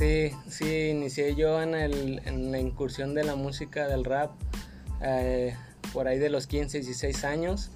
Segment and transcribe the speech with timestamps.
[0.00, 4.30] Sí, sí, inicié yo en, el, en la incursión de la música del rap
[5.02, 5.54] eh,
[5.92, 7.70] por ahí de los 15, 16 años.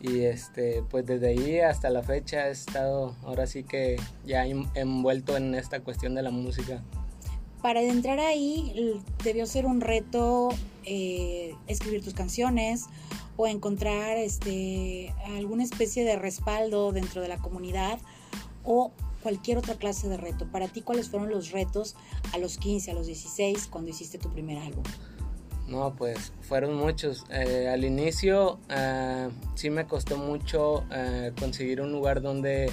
[0.00, 3.94] Y este, pues desde ahí hasta la fecha he estado ahora sí que
[4.26, 6.82] ya envuelto en esta cuestión de la música.
[7.62, 10.48] Para entrar ahí debió ser un reto
[10.82, 12.86] eh, escribir tus canciones
[13.36, 18.00] o encontrar este, alguna especie de respaldo dentro de la comunidad
[18.64, 18.90] o
[19.22, 20.46] cualquier otra clase de reto.
[20.46, 21.96] Para ti, ¿cuáles fueron los retos
[22.32, 24.84] a los 15, a los 16, cuando hiciste tu primer álbum?
[25.68, 27.24] No, pues fueron muchos.
[27.30, 32.70] Eh, al inicio eh, sí me costó mucho eh, conseguir un lugar donde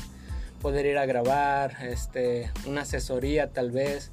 [0.62, 4.11] poder ir a grabar, este, una asesoría tal vez,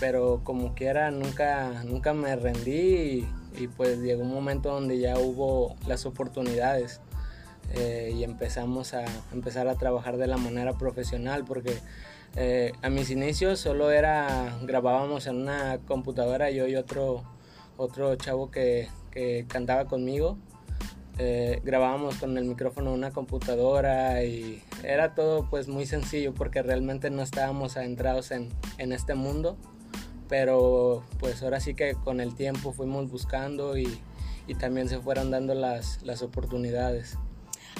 [0.00, 5.76] pero como quiera nunca, nunca me rendí y, pues llegó un momento donde ya hubo
[5.86, 7.00] las oportunidades
[7.74, 11.78] y empezamos a empezar a trabajar de la manera profesional porque
[12.82, 17.24] a mis inicios solo era grabábamos en una computadora yo y otro
[17.76, 18.88] otro chavo que,
[19.48, 20.36] cantaba conmigo.
[21.18, 27.08] Eh, grabábamos con el micrófono una computadora y era todo pues muy sencillo porque realmente
[27.08, 29.56] no estábamos adentrados en, en este mundo
[30.28, 33.98] pero pues ahora sí que con el tiempo fuimos buscando y,
[34.46, 37.16] y también se fueron dando las, las oportunidades.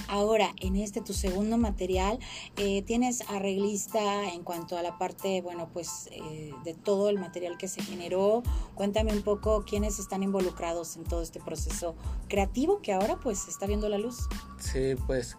[0.08, 2.18] Ahora, en este tu segundo material,
[2.56, 7.58] eh, tienes arreglista en cuanto a la parte, bueno, pues eh, de todo el material
[7.58, 8.42] que se generó.
[8.74, 11.96] Cuéntame un poco quiénes están involucrados en todo este proceso
[12.28, 14.28] creativo que ahora pues está viendo la luz.
[14.58, 15.36] Sí, pues,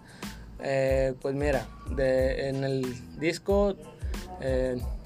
[0.60, 3.74] eh, pues mira, en el disco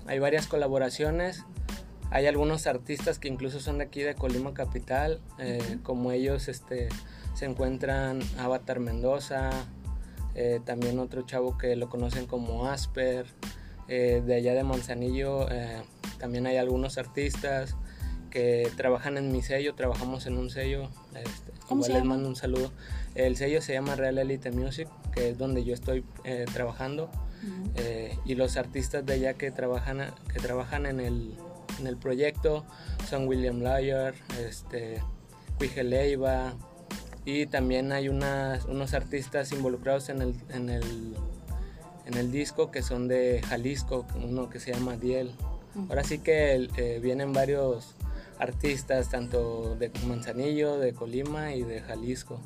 [0.08, 1.46] hay varias colaboraciones.
[2.12, 5.22] Hay algunos artistas que incluso son de aquí de Colima Capital,
[5.84, 6.90] como ellos, este
[7.34, 9.50] se encuentran Avatar Mendoza,
[10.36, 13.26] eh, también otro chavo que lo conocen como Asper,
[13.88, 15.81] eh, de allá de Manzanillo eh,
[16.18, 17.75] también hay algunos artistas
[18.30, 22.72] que trabajan en mi sello, trabajamos en un sello, este, igual les mando un saludo.
[23.13, 26.06] El sello se llama Real Elite Music, que es donde yo estoy
[26.53, 27.09] trabajando,
[28.24, 31.36] y los artistas de allá que trabajan, que trabajan en, el,
[31.80, 32.66] en el proyecto
[33.09, 35.02] son William Lyer, este,
[35.84, 36.54] Leiva,
[37.26, 41.16] y también hay unas, unos artistas involucrados en el, en, el,
[42.06, 45.31] en el disco que son de Jalisco, uno que se llama Diel.
[45.90, 47.96] Ahora sí que eh, vienen varios
[48.40, 52.42] artistas, tanto de Manzanillo, de Colima y de Jalisco.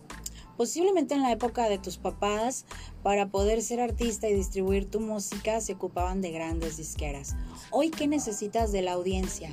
[0.58, 2.66] Posiblemente en la época de tus papás,
[3.04, 7.36] para poder ser artista y distribuir tu música, se ocupaban de grandes disqueras.
[7.72, 9.50] Hoy, ¿qué necesitas de la audiencia?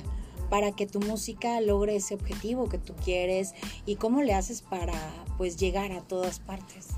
[0.49, 3.55] para que tu música logre ese objetivo que tú quieres
[3.87, 4.93] y cómo le haces para
[5.35, 6.89] pues llegar a todas partes?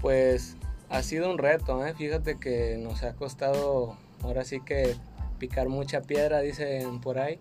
[0.00, 0.56] Pues
[0.88, 1.92] ha sido un reto, ¿eh?
[1.94, 4.94] fíjate que nos ha costado ahora sí que
[5.38, 7.40] picar mucha piedra, dicen por ahí,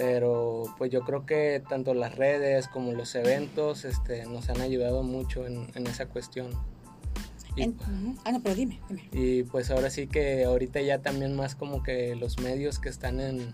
[0.00, 5.02] pero pues yo creo que tanto las redes como los eventos este, nos han ayudado
[5.02, 6.52] mucho en, esa cuestión.
[7.54, 7.64] Y,
[8.24, 9.10] ah, no, pero dime, dime.
[9.12, 13.20] Y pues ahora sí que ahorita ya también más como que los medios que están
[13.20, 13.52] en,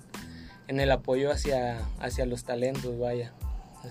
[0.69, 3.33] en el apoyo hacia, hacia los talentos, vaya.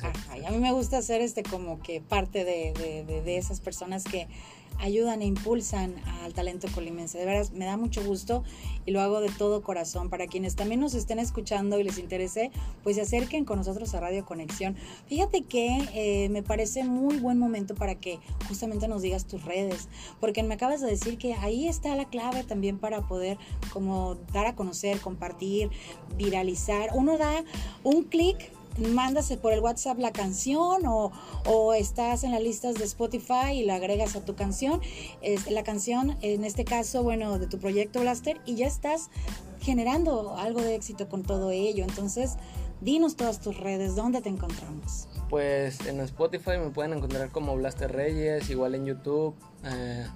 [0.04, 4.28] A mí me gusta ser este como que parte de, de, de, esas personas que
[4.80, 7.18] ayudan e impulsan al talento colimense.
[7.18, 8.44] De veras, me da mucho gusto
[8.86, 10.10] y lo hago de todo corazón.
[10.10, 12.52] Para quienes también nos estén escuchando y les interese,
[12.84, 14.76] pues se acerquen con nosotros a Radio Conexión.
[15.08, 19.88] Fíjate que eh, me parece muy buen momento para que justamente nos digas tus redes,
[20.20, 23.38] porque me acabas de decir que ahí está la clave también para poder
[23.72, 25.70] como dar a conocer, compartir,
[26.18, 26.90] viralizar.
[26.94, 27.44] Uno da
[27.84, 33.54] un clic mándase por el WhatsApp la canción o, estás en las listas de Spotify
[33.54, 34.82] y la agregas a tu canción,
[35.22, 39.10] es, la canción en este caso, bueno, de tu proyecto Blaster y ya estás
[39.62, 41.84] generando algo de éxito con todo ello.
[41.84, 42.38] Entonces,
[42.82, 45.08] dinos todas tus redes, ¿dónde te encontramos?
[45.30, 49.36] Pues en Spotify me pueden encontrar como Blaster Reyes, igual en YouTube.
[49.64, 50.08] Eh,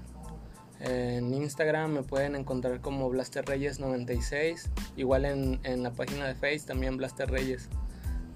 [0.82, 6.36] en Instagram me pueden encontrar como Blaster Reyes 96, igual en, en la página de
[6.36, 7.70] Face también Blaster Reyes.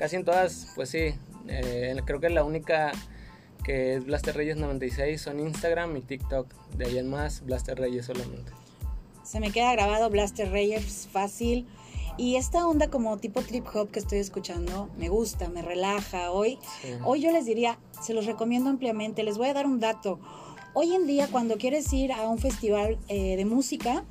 [0.03, 1.13] Casi en todas, pues sí.
[1.47, 2.91] Eh, creo que la única
[3.63, 6.53] que es Blaster Reyes 96 son Instagram y TikTok.
[6.75, 8.51] De ahí en más, Blaster Reyes solamente.
[9.23, 11.65] Se me queda grabado Blaster Reyes fácil.
[12.17, 16.31] Y esta onda como tipo trip hop que estoy escuchando me gusta, me relaja.
[16.31, 16.59] Hoy,
[17.05, 19.23] hoy yo les diría, se los recomiendo ampliamente.
[19.23, 20.19] Les voy a dar un dato.
[20.73, 24.03] Hoy en día cuando quieres ir a un festival eh, de música,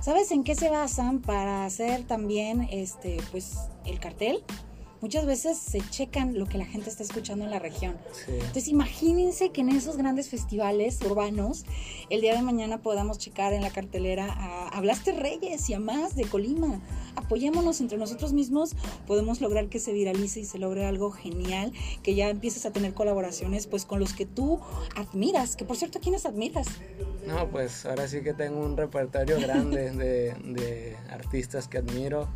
[0.00, 4.44] ¿sabes en qué se basan para hacer también este, pues, el cartel?
[5.00, 7.96] Muchas veces se checan lo que la gente está escuchando en la región.
[8.28, 11.64] Entonces imagínense que en esos grandes festivales urbanos,
[12.10, 16.16] el día de mañana podamos checar en la cartelera a, Blaster Reyes y a más
[16.16, 16.80] de Colima.
[17.14, 18.74] Apoyémonos entre nosotros mismos,
[19.06, 21.72] podemos lograr que se viralice y se logre algo genial,
[22.02, 24.60] que ya empieces a tener colaboraciones pues con los que tú
[24.96, 26.66] admiras, que por cierto, ¿quiénes admiras?
[27.26, 32.28] No, pues ahora sí que tengo un repertorio grande de, de artistas que admiro,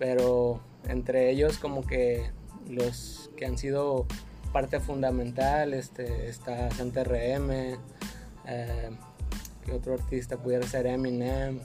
[0.00, 2.30] pero entre ellos como que
[2.68, 4.06] los que han sido
[4.50, 7.76] parte fundamental, este, está Santa RM,
[8.46, 8.90] eh,
[9.64, 11.60] que otro artista pudiera ser Eminem,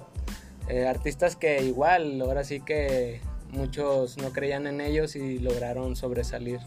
[0.67, 3.21] eh, artistas que igual, ahora sí que
[3.51, 6.59] muchos no creían en ellos y lograron sobresalir.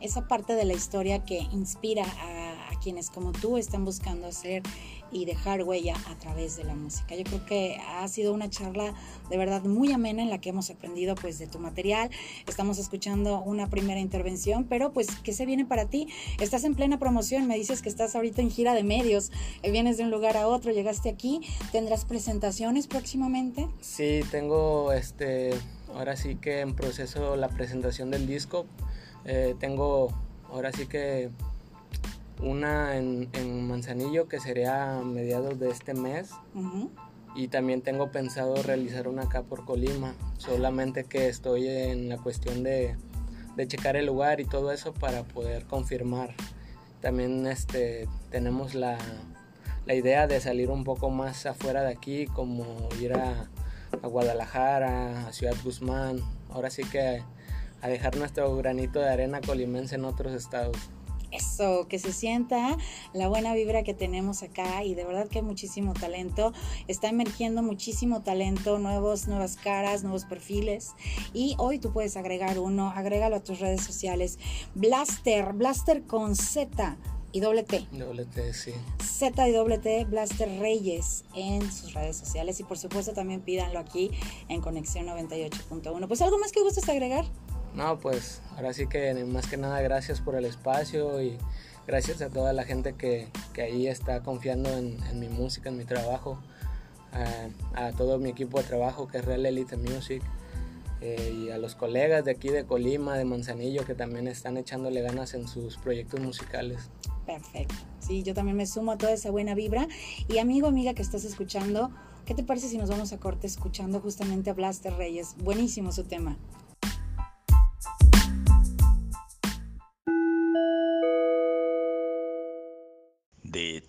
[0.00, 2.47] Esa parte de la historia que inspira a
[2.82, 4.62] quienes como tú están buscando hacer
[5.10, 7.16] y dejar huella a través de la música.
[7.16, 8.94] Yo creo que ha sido una charla
[9.30, 12.10] de verdad muy amena en la que hemos aprendido pues de tu material.
[12.46, 16.08] Estamos escuchando una primera intervención, pero pues ¿qué se viene para ti?
[16.40, 19.32] Estás en plena promoción, me dices que estás ahorita en gira de medios,
[19.62, 21.40] eh, vienes de un lugar a otro, llegaste aquí,
[21.72, 23.68] ¿tendrás presentaciones próximamente?
[23.80, 25.54] Sí, tengo este
[25.94, 28.66] ahora sí que en proceso la presentación del disco.
[29.24, 30.08] Eh, tengo
[30.50, 31.30] ahora sí que
[32.40, 33.28] una en,
[33.66, 36.30] Manzanillo que sería a mediados de este mes.
[37.34, 42.62] Y también tengo pensado realizar una acá por Colima, solamente que estoy en la cuestión
[42.64, 42.96] de,
[43.54, 46.34] de checar el lugar y todo eso para poder confirmar.
[47.00, 48.98] También este, tenemos la,
[49.86, 53.48] la idea de salir un poco más afuera de aquí, como ir a,
[54.02, 56.20] a Guadalajara, a Ciudad Guzmán,
[56.50, 57.22] ahora sí que
[57.80, 60.76] a dejar nuestro granito de arena colimense en otros estados.
[61.30, 62.76] Eso, que se sienta
[63.12, 66.52] la buena vibra que tenemos acá y de verdad que hay muchísimo talento.
[66.86, 70.92] Está emergiendo muchísimo talento, nuevos, nuevas caras, nuevos perfiles.
[71.34, 74.38] Y hoy tú puedes agregar uno, agrégalo a tus redes sociales.
[74.74, 76.96] Blaster, Blaster con Z
[77.32, 77.86] y doble T.
[77.92, 78.72] Doble T, sí.
[79.02, 82.58] Z y doble T, Blaster Reyes en sus redes sociales.
[82.60, 84.10] Y por supuesto también pídanlo aquí
[84.48, 86.08] en Conexión 98.1.
[86.08, 87.26] Pues algo más que gustes agregar.
[87.78, 91.38] No, pues ahora sí que más que nada gracias por el espacio y
[91.86, 95.76] gracias a toda la gente que, que ahí está confiando en, en, mi música, en
[95.76, 96.40] mi trabajo,
[97.12, 100.24] a, a, todo mi equipo de trabajo que es Real Elite Music
[101.00, 105.00] eh, y a los colegas de aquí de Colima, de Manzanillo que también están echándole
[105.00, 106.90] ganas en sus proyectos musicales.
[107.26, 109.86] Perfecto, sí, yo también me sumo a toda esa buena vibra
[110.26, 111.92] y amigo, amiga que estás escuchando,
[112.26, 115.36] ¿qué te parece si nos vamos a corte escuchando justamente a Blaster Reyes?
[115.44, 116.36] Buenísimo su tema.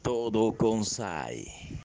[0.01, 1.69] Todo con SAI.